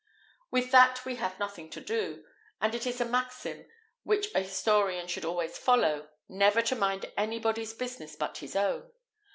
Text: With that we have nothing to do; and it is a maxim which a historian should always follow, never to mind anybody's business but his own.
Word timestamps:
With 0.49 0.71
that 0.71 1.05
we 1.05 1.17
have 1.17 1.37
nothing 1.37 1.69
to 1.69 1.79
do; 1.79 2.25
and 2.59 2.73
it 2.73 2.87
is 2.87 2.99
a 2.99 3.05
maxim 3.05 3.67
which 4.01 4.33
a 4.33 4.39
historian 4.41 5.05
should 5.05 5.25
always 5.25 5.59
follow, 5.59 6.09
never 6.27 6.63
to 6.63 6.75
mind 6.75 7.13
anybody's 7.15 7.75
business 7.75 8.15
but 8.15 8.39
his 8.39 8.55
own. 8.55 8.89